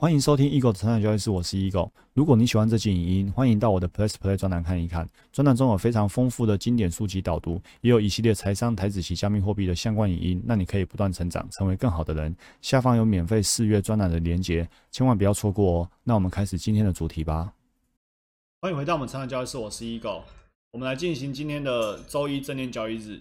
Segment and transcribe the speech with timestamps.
[0.00, 1.90] 欢迎收听 Eagle 的成长交易室，我是 Eagle。
[2.14, 5.08] 如果你喜欢这期影音，欢迎到我的 Plus Play 专栏看一看。
[5.32, 12.32] 专栏中有非常丰富的经典书籍导读，也有一系列财商、台子及加密货币的相关影音，让你可以不断成长，成为更好的人。
[12.62, 15.90] 下方有免费试阅专栏的连结，千万不要错过哦。
[16.04, 17.52] 那我们开始今天的主题吧。
[18.60, 20.22] 欢迎回到我们成长交易室，我是 Eagle。
[20.70, 23.18] 我们来进行今天的周一正念交易日。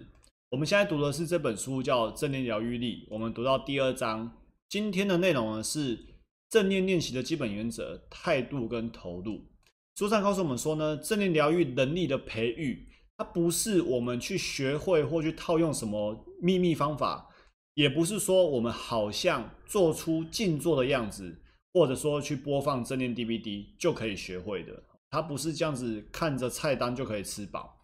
[0.52, 2.98] 我们现在读的是这本书，叫《正念疗愈力》。
[3.10, 4.32] 我们读到第二章，
[4.70, 5.98] 今天的内容呢是。
[6.50, 9.42] 正念练习的基本原则：态度跟投入。
[9.96, 17.28] 书上告诉我们说呢，正念疗愈能力的培育，它不是我们去学会或去套用什么秘密方法，
[17.74, 21.42] 也不是说我们好像做出静坐的样子，
[21.74, 24.84] 或者说去播放正念 DVD 就可以学会的。
[25.10, 27.82] 它不是这样子看着菜单就可以吃饱。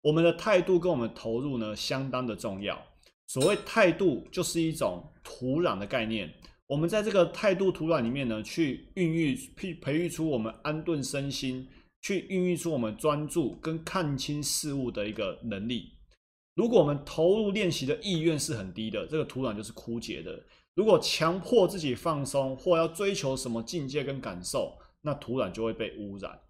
[0.00, 2.82] 我们的态度跟我们投入呢，相当的重要。
[3.26, 6.32] 所谓态度，就是一种土壤的概念。
[6.72, 11.68] 我们在这个态度土壤里面呢，去孕育、培培育出我们安顿身心，
[12.00, 15.90] 去孕育出我们专注跟看清事物的一个能力。
[16.54, 20.42] 如果我们投入练习的意愿是很低的，这个土壤就是枯竭的。
[20.74, 26.40] 如果强迫自己放松，或要追求什么境界跟感受，那土壤就会被污染。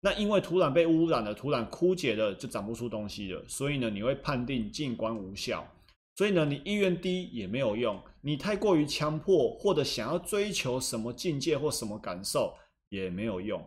[0.00, 3.44] 那因为土壤被污染了，土壤枯竭了，就长不出东西了。
[3.48, 5.66] 所以呢，你会判定静观无效。
[6.14, 12.54] 所以呢，你意愿低也没有用，你太过于强迫或者想要追求什么境界或什么感受
[12.88, 13.60] 也没有用。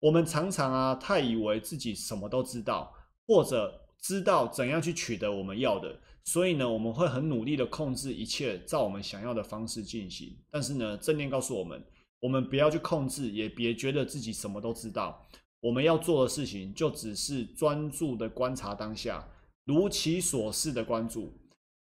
[0.00, 2.92] 我们常常啊，太以为自己什么都知道，
[3.26, 10.36] 或者知道怎样去取得我们要的，所以呢，我们会很努力的控制一切，照我们想要的方式进行。
[10.50, 11.84] 但是呢，正念告诉我们，
[12.18, 15.24] 我们不要去控制，也别觉得自己什么都知道。
[15.60, 19.28] 我们要做的事情，就只是专注的观察当下，
[19.64, 21.32] 如其所示的关注。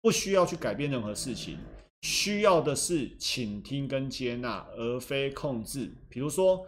[0.03, 1.57] 不需要去改变任何事情，
[2.05, 5.91] 需要的是倾听跟接纳，而非控制。
[6.11, 6.67] 比如说，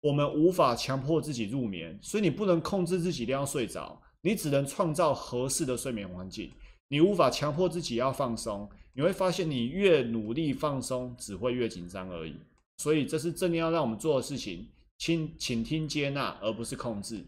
[0.00, 6.50] 我们无法强迫自己入眠，所以你不能控制自己一定要睡着，你只能创造合适的睡眠环境。
[6.88, 12.34] 你无法强迫自己要放松，你会发现你越努力放松，只会越紧张而已。
[12.78, 14.66] 所以，这是正念要让我们做的事情：
[14.98, 17.24] 倾倾听、接纳，而不是控制。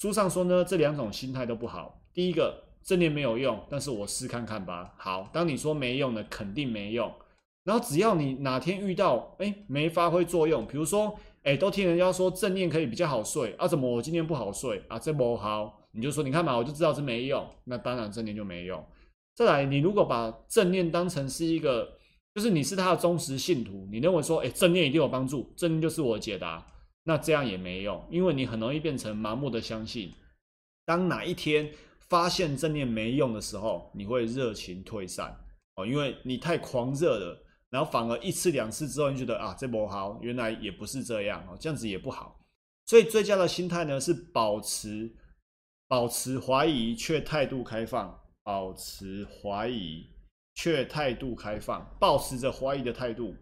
[0.00, 2.00] 书上说呢，这两种心态都不好。
[2.14, 2.63] 第一个。
[2.84, 4.94] 正念没有用，但是我试看看吧。
[4.98, 7.12] 好，当你说没用的，肯定没用。
[7.64, 14.98] 然后只要你哪天遇到，哎，没发挥作用，比如说，哎，都听人家说正念可以比较好睡啊，怎么我今天不好睡啊？
[14.98, 18.84] 这不好，你就说你看嘛，我就知道这没用，那当然正念就没用。
[19.34, 21.96] 再来，你如果把正念当成是一个，
[22.34, 26.66] 就是你是他的忠实信徒，你认为说，哎，正念一定有帮助，正念就是我解答，
[27.04, 30.12] 那这样也没用，因为你很容易变成盲目的相信。
[30.84, 31.72] 当哪一天，
[32.08, 35.36] 发现正念没用的时候，你会热情退散
[35.76, 42.40] 哦，因为你太狂热了，然后反而一次两次之后，你觉得啊，这不好，原来也不是这样哦，这样子也不好。
[42.86, 45.10] 所以最佳的心态呢，是保持
[45.88, 50.06] 保持怀疑却态度开放，保持怀疑
[50.54, 53.34] 却态度开放，保持着怀疑的态度。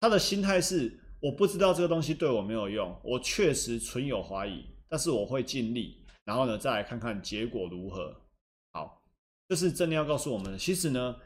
[0.00, 6.01] 他的心态是，我不知道这个东西对我没有用，我确实存有怀疑，但是我会尽力。
[6.24, 8.14] 然后呢，再来看看结果如何。
[8.72, 9.02] 好，
[9.48, 10.58] 这是正念要告诉我们的。
[10.58, 11.16] 其实呢，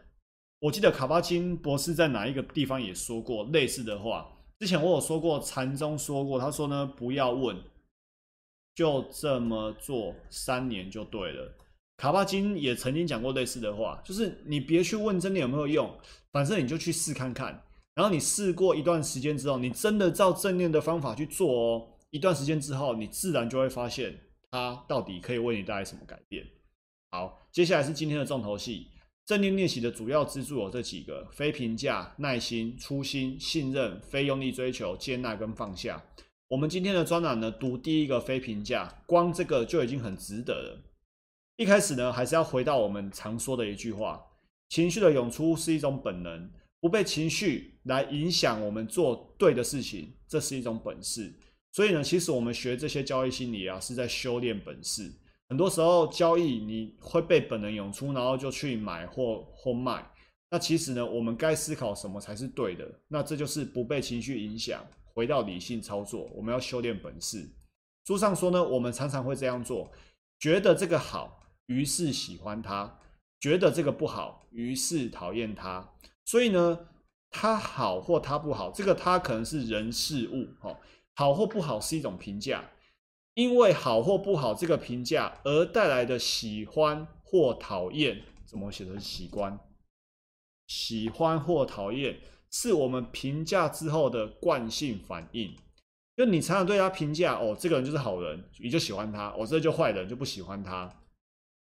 [0.61, 4.33] 我记得卡巴金博士在哪一个地方也说过类似的话。
[4.59, 7.57] 之前我有说过，禅宗说过，他说呢，不要问，
[8.75, 11.55] 就这么做，三年就对了。
[11.99, 15.95] 卡巴金也曾经讲过类似的话，就是你别去问真的有没有用，
[16.33, 17.63] 反正你就去试看看。
[17.95, 24.19] 然后你试过一段时间之后，你真的照正念的方法去做哦，一段时间之后，你自然就会发现。
[24.57, 26.43] 它到底可以为你带来什么改变？
[27.11, 28.87] 好，接下来是今天的重头戏。
[29.27, 36.03] 正念练习的主要支柱有这几个：非评价、耐心、初心、信任、非用力追求、接纳跟放下。
[36.49, 40.81] 我们今天的专栏呢，读第一个非评价，光这个就已经很值得了。
[41.57, 44.25] 一开始呢，还是要回到我们常说的一句话：
[44.71, 46.51] 情绪的涌出是一种本能，
[46.81, 51.35] 不被情绪来影响我们做对的事情，这是一种本事。
[51.77, 55.13] 所以呢，其实我们学这些交易心理啊，是在修炼本事。
[55.47, 60.11] 很多时候交易你会被本能涌出，然后就去买或或卖。
[60.51, 62.91] 那其实呢，我们该思考什么才是对的？
[63.09, 64.83] 那这就是不被情绪影响，
[65.13, 66.31] 回到理性操作。
[66.35, 67.47] 我们要修炼本事。
[68.07, 69.93] 书上说呢，我们常常会这样做：
[70.39, 72.99] 觉得这个好，于是喜欢它；
[73.39, 75.87] 觉得这个不好，于是讨厌它。
[76.25, 76.89] 所以呢，
[77.29, 80.75] 它好或它不好，这个它可能是人事物，哈。
[81.17, 82.71] 好或不好是一种评价，
[83.35, 89.01] 因为好或不好这个评价而带来的喜欢或讨厌，怎么写的？
[89.01, 89.59] 喜欢，
[90.67, 92.21] 喜欢或讨厌
[92.51, 95.57] 是我们评价之后的惯性反应。
[96.17, 101.03] 就你常常对他评价，哦，这个人就是好人，你就喜欢他；哦，这就坏人，就不喜欢他。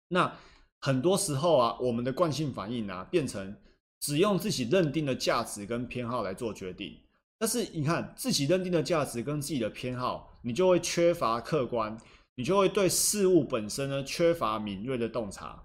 [0.10, 0.38] 那
[0.82, 3.58] 很多时候啊，我们的惯性反应啊，变成
[4.02, 7.05] 只用自己认定的价值跟偏好来做决定。
[7.38, 11.98] 但是你看，自己认定的价值跟自己的偏好，你就会缺乏客观，
[12.36, 15.64] 你就会对事物本身呢缺乏敏锐的洞察。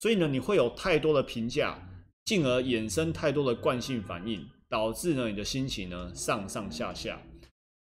[0.00, 1.78] 所以呢，你会有太多的评价，
[2.24, 7.22] 进而衍生太多的惯性反应，导致呢你的心情呢上上下下。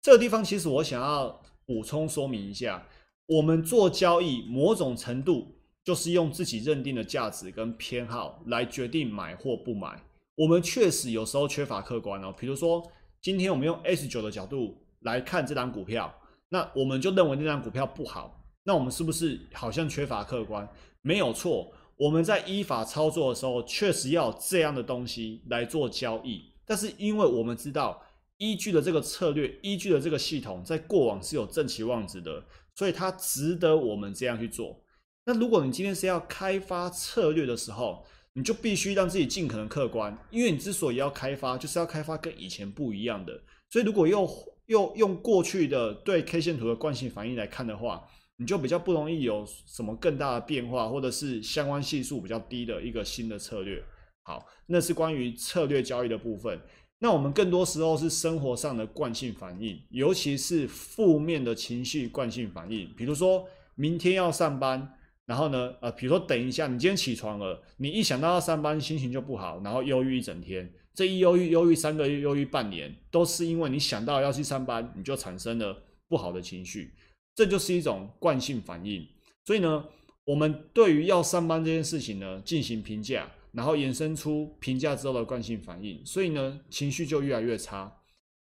[0.01, 2.87] 这个地方其实我想要补充说明一下，
[3.25, 9.99] 我们做交易某种程度就是用自己认定的价值跟偏好来决定买或不买。
[10.35, 12.85] 我们确实有时候缺乏客观哦，比如说
[13.25, 16.13] 今天我们用 S 九的角度来看这张股票，
[16.49, 20.69] 那我们就认为那张股票不好，那我们是不是好像缺乏客观？
[21.01, 27.99] 没有错，我们在依法操作的时候确实要这样的东西来做交易，但是因为我们知道。
[28.37, 32.43] 依据的这个策略，依据的这个系统，在过往是有正期望值的，
[32.75, 34.83] 所以它值得我们这样去做。
[35.25, 38.05] 那如果你今天是要开发策略的时候，
[38.37, 43.41] 你就必须让自己尽可能客观，因为你之所以要开发，就是要开发跟以前不一样的。
[43.69, 44.29] 所以如果用
[44.65, 48.05] 用用过去的对 K 线图的惯性反应来看的话，
[48.35, 53.81] 你就比较不容易有什么更大的变化，或者是相关系数比较低的一个新的策略。
[54.23, 56.59] 好，那是关于策略交易的部分。
[56.99, 62.91] 那我们更多时候是生活上的惯性反应，尤其是负面的情绪惯性反应。
[62.97, 64.93] 比如说明天要上班，
[65.25, 70.71] 然后呢，呃，比如说等一下，你今天起床了，你一想到要上班，心情就不好，然后忧郁一整天。
[70.93, 76.93] 这一忧郁，忧郁三个月，忧郁半年，都是因为你想到要去上班，你就产生了不好的情绪。
[77.33, 79.05] 这就是一种惯性反应。
[79.45, 79.85] 所以呢，
[80.25, 83.31] 我们对于要上班这件事情呢，进行评价。
[83.51, 87.89] 然后衍生出评价之后的惯性反应，所以呢，情绪就越来越差。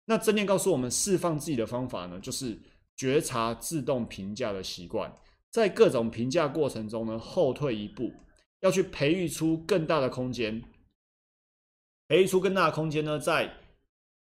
[0.06, 2.60] 那正念告诉我们，释放自己的方法呢，就是
[2.98, 5.14] 觉察自动评价的习惯，
[5.54, 8.12] 在各种评价过程中呢，后退一步，
[8.62, 10.64] 要去培育出更大的空间，
[12.08, 13.54] 培育出更大的空间呢，在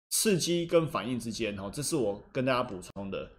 [0.09, 1.55] 刺激跟反应之间。
[1.55, 3.31] 哈，这是我跟大家补充的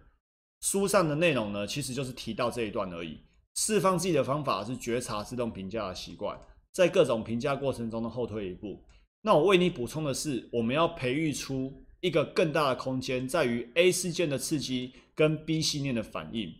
[0.61, 3.19] 书上的内容呢，其实就是提到这一段而已。
[3.53, 6.35] 释放自己的方法是觉察自动评价的习惯。
[6.71, 8.83] 在各种评价过程中的后退一步。
[9.21, 16.51] 那我为你补充的是，我们要培育出一个更大的空间，在于 A 事件的刺激跟 B 信念的反应。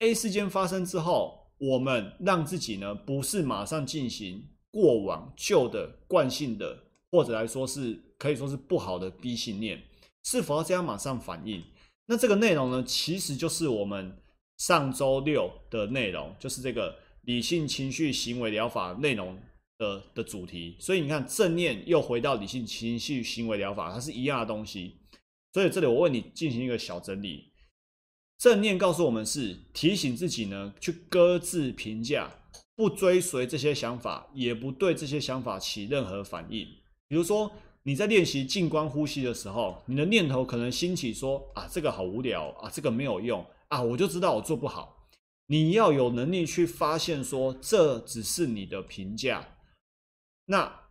[0.00, 9.82] A 事件发生之后，我们让自己呢不是马上进行过往旧的惯性的，或者来说是可以说是不好的 B 信念，
[10.24, 11.62] 是否要这样马上反应？
[12.06, 14.16] 那这个内容呢，其实就是我们
[14.58, 16.96] 上周六的内容，就是这个。
[17.26, 19.34] 理性情绪行为疗法内容
[19.78, 24.98] 的的主题，所以你看正念又回到理性情绪行为疗法，它是一样的东西。
[25.54, 27.50] 所以这里我为你进行一个小整理。
[28.44, 32.30] 正念告诉我们是提醒自己呢，去搁置评价，
[32.76, 36.68] 不追随这些想法，也不对这些想法起任何反应。
[37.08, 37.50] 比如说
[37.84, 45.08] 你在练习静观呼吸的时候，你的念头可能兴起说啊，这个好无聊啊，这个没有用啊，我就知道我做不好。
[45.46, 49.56] 你要有能力去发现，说这只是你的评价。
[50.44, 50.82] 那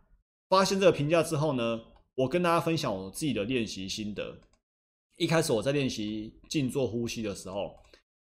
[0.48, 1.82] 发现这个评价之后呢？
[2.16, 4.38] 我跟大家分享我自己的练习心得。
[5.16, 7.74] 一开始我在练习静坐呼吸的时候，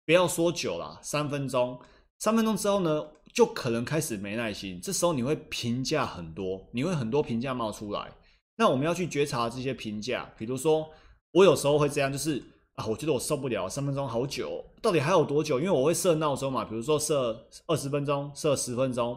[0.05, 1.79] 不要说久了，三分钟。
[2.19, 4.79] 三分钟之后呢，就可能开始没耐心。
[4.81, 8.11] 这时候你会评价很多，你会很多评价冒出来。
[8.57, 10.33] 那我们要去觉察这些评价。
[10.37, 10.89] 比如说，
[11.31, 12.43] 我有时候会这样，就是。
[12.75, 15.59] 啊，我觉得我受不了，三分钟好久，到底还有多久？
[15.59, 19.15] 因为我会设闹钟嘛，比如说设二十分钟，设十分钟，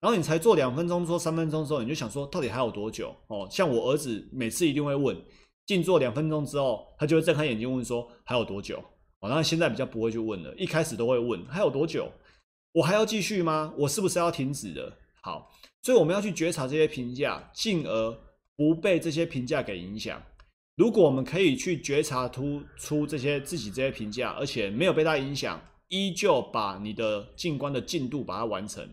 [0.00, 3.14] 然后你才做两分钟，做三分钟之后，你就想说，到底还有多久？
[3.28, 5.16] 哦，像我儿子每次一定会问，
[5.66, 8.78] 静坐两分钟之后，他就会睁开眼睛问说，还有多久？
[9.20, 12.10] 哦，然后现在比较不会去问了，一开始都会问，还有多久？
[12.72, 13.72] 我还要继续吗？
[13.76, 14.96] 我是不是要停止了？
[15.22, 15.50] 好，
[15.82, 18.18] 所以我们要去觉察这些评价，进而
[18.54, 20.22] 不被这些评价给影响。
[20.76, 28.86] 如果我们可以去觉察突出这些自己这些评价，而且没有被它影响，依旧把你的进关的进度把它完成，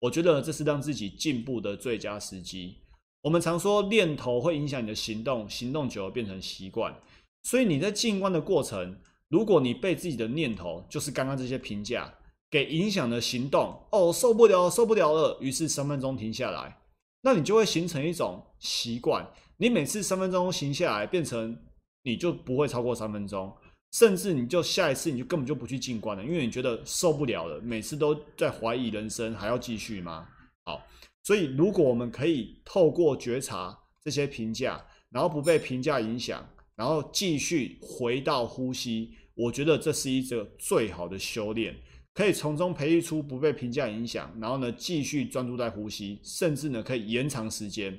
[0.00, 2.78] 我觉得这是让自己进步的最佳时机。
[3.26, 6.94] 我们常说念头会影响你的行动，行动久了变成习惯，
[7.42, 8.96] 所以你在进关的过程，
[9.28, 12.14] 如果你被自己的念头，就是刚刚这些评价
[12.48, 16.78] 给影响了行动，哦，受不了，受不了了，于是三分钟停下来，
[17.22, 19.28] 那你就会形成一种习惯。
[19.56, 21.58] 你每次三分钟行下来，变成
[22.04, 23.52] 你就不会超过三分钟，
[23.94, 30.28] 甚至你就下一次你就根本就不去进关了，因为你觉得受不了了，每次都在怀疑人生，还要继续吗？
[30.66, 30.84] 好，
[31.22, 39.14] 所以如果我们可以透过觉察这些评价，然后不被评价影响，然后继续回到呼吸。
[39.34, 41.76] 我觉得这是一个最好的修炼，
[42.12, 47.98] 可以从中培育出不被评价影响，然后呢继续专注在呼吸，甚至呢可以延长时间。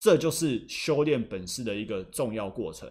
[0.00, 2.90] 这就是修炼本事的一个重要过程。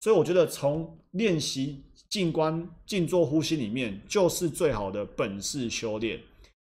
[0.00, 6.20] 所以我觉得从练习静观、静坐呼吸里面，就是最好的本事修炼。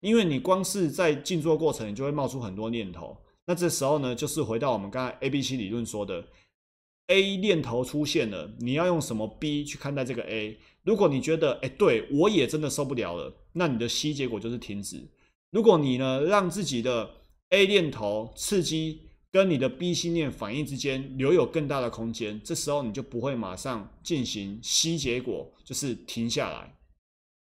[0.00, 3.16] 因为你光是在静坐过程，你就会冒出很多念头。
[3.46, 6.24] 那这时候呢，就是回到我们刚才 A、B、C 理论说的。
[7.10, 10.58] A 念头出现了，你要用什么 B 去看待这个 A？
[10.82, 15.08] 如果你觉得，哎，对我也真的受不了了，那你的 C 结果就是停止。
[15.50, 17.08] 如果你呢，让自己的
[17.48, 26.76] A 念头刺激跟你的 B 心念反应之间留有更大的空间，这时候你就不会马上进行 C 结果，就是停下来。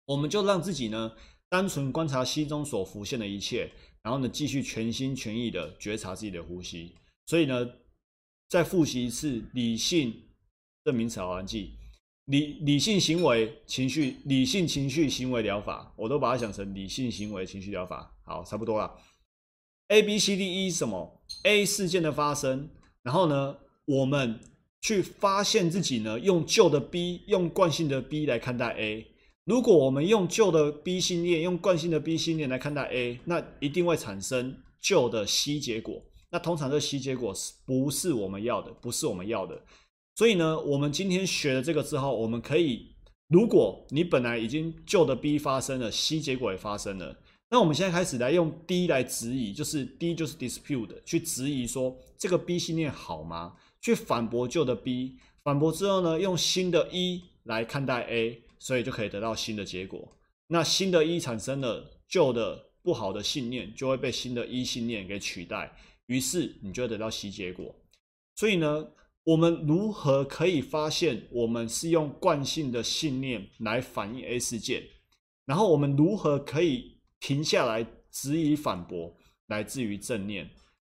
[0.06, 1.14] 我们就让自己呢，
[1.50, 3.70] 单纯观察心中所浮现的一切，
[4.02, 6.94] 然后呢，继续全心全意的觉察自己的呼吸。
[7.26, 7.70] 所以呢。
[8.50, 10.24] 再复习一次理性
[10.86, 11.74] 的名词好难记，
[12.28, 18.10] 理理性行为情绪理性情绪行为疗法，我都把它想成理性行为情绪疗法。
[18.24, 18.98] 好，差不多了。
[19.90, 22.70] A B C D E 什么？A 事件的发生，
[23.04, 24.40] 然后呢，我们
[24.80, 29.08] 去发现自己呢，用旧的 B，用惯性的 B 来看待 A。
[29.48, 36.04] 如果我们用旧的 B 信念，用惯性的 B 信念来看待 A，那一定会产生旧的 C 结果。
[36.30, 38.70] 那通常这 C 结果是不是我们要的？
[38.82, 39.58] 不是我们要的。
[40.16, 42.88] 所以呢，我们今天学了这个之后，我们可以，
[43.30, 47.18] 如果你本来已经旧的 B 发生了，C 结果也发生了，
[47.50, 53.54] 那我们现在开始来用 D 来质疑，就是 D 就是 dispute 去质疑说这个 B 信念好吗？
[53.80, 60.18] 去反驳旧的 B，反驳之后呢，用新的 E 来看待 A，所以就可以得到新的结果。
[60.48, 65.76] 那新的一产生了旧的不好的信念，就会被新的一信念给取代。
[66.06, 67.76] 于是你就得到新结果。
[68.36, 68.88] 所以呢，
[69.24, 74.84] 我们如何可以发现我们是用惯性的信念来反映 A 事件？
[75.46, 79.14] 然后我们如何可以停下来质疑反驳
[79.48, 80.50] 来自于正念？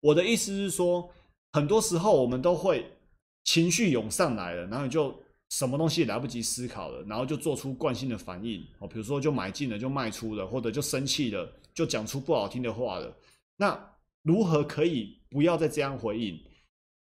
[0.02, 1.10] 我的意思是说，
[1.54, 2.86] 很多时候我们都会
[3.46, 8.66] 情绪涌上来了，然后就什么东西也来不及思考了，然后就做出惯性的反应。
[8.80, 13.16] 哦，比如说就买进了，就卖出了，或者就生气了，就讲出不好听的话了。
[13.58, 16.40] 那如何可以不要再这样回应？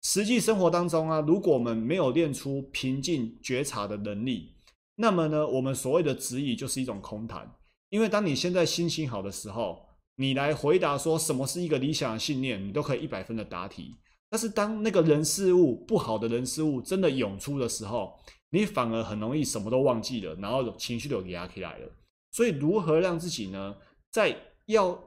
[0.04, 4.56] 实际生活当中啊，如果我们没有练出平静觉察的能力，
[4.96, 7.54] 那么呢，我们所谓的质疑就是一种空谈。
[7.90, 9.86] 因为当你现在心情好的时候，
[10.16, 13.98] 你来回答说什么是一个理想的信念，你都可以一百分的答题。
[14.32, 18.18] 但是当那个人事物不好的人事物真的涌出的时候，
[18.50, 21.92] 你反而很容易什么都忘记了，然后情绪都压起来了。
[22.32, 23.76] 所以，如何让自己呢，
[24.10, 24.34] 在
[24.68, 24.98] 要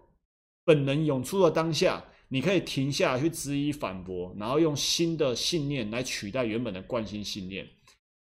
[0.62, 7.66] 本能涌出的当下，你可以停下来去质疑、反驳，然后用新的信念来取代原本的惯性信念，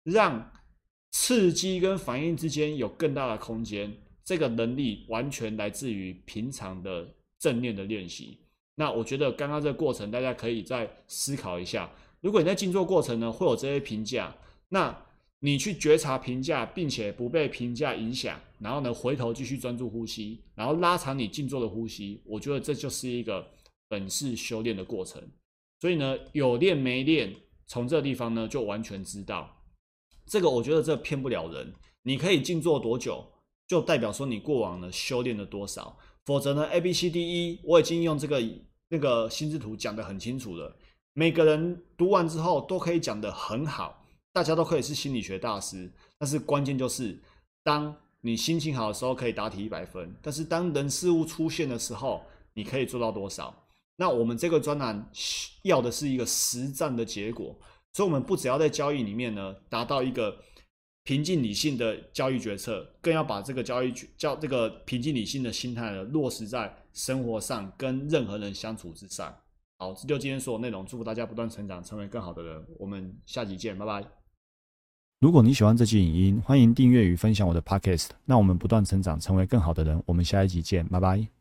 [0.03, 0.51] 让
[1.11, 3.95] 刺激跟反应之间有更大的空间。
[4.25, 7.07] 这个能力完全来自于平常的
[7.39, 8.37] 正念的练习。
[8.79, 11.91] 那我觉得刚刚这个过程，大家可以再思考一下。
[12.21, 14.33] 如果你在静坐过程呢，会有这些评价，
[14.69, 15.05] 那。
[15.41, 22.21] 你去觉察评价，并且不被评价影响，然后呢，回头继续专注呼吸，然后拉长你静坐的呼吸。
[22.25, 23.49] 我觉得这就是一个
[23.87, 25.23] 本事修炼的过程。
[25.79, 27.33] 所以呢，有练没练，
[27.67, 29.63] 从这个地方呢，就完全知道。
[30.25, 31.73] 这个我觉得这骗不了人。
[32.03, 33.25] 你可以静坐多久，
[33.65, 35.97] 就代表说你过往呢修炼了多少。
[36.25, 38.41] 否则呢，A、B、C、D、E，我已经用这个
[38.89, 40.75] 那个心智图讲得很清楚了。
[41.13, 43.95] 每个人读完之后都可以讲得很好。
[44.31, 47.19] 大家都可以是心理学大师，但是关键就是，
[47.63, 52.21] 当你心情好的时候可以答题一百分，但是当人事物出现的时候，
[52.53, 53.53] 你可以做到多少？
[53.95, 55.09] 那我们这个专栏
[55.63, 57.57] 要的是一个实战的结果，
[57.91, 60.37] 所以我们不只要在交易里面呢达到一个
[61.09, 69.35] 平静理性的交易决策，更要把这个交易交这个平静理性的心态呢落实在生活上，跟任何人相处之上。
[69.79, 72.63] 好，这就今天所有内容，祝福大家不断成长，成为更好的人。
[72.77, 74.05] 我们下集见，拜拜。
[75.19, 78.09] 如果你喜欢这期影音，欢迎订阅与分享我的 podcast。
[78.25, 80.03] 那我们不断成长，成为更好的人。
[80.05, 81.38] 我们下一集见，拜拜。